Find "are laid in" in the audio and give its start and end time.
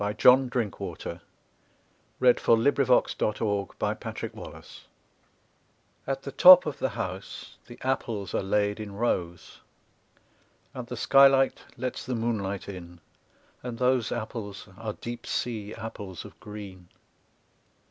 8.33-8.95